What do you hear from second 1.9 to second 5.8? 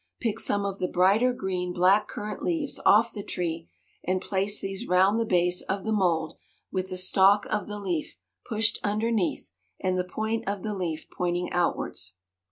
currant leaves off the tree, and place these round the base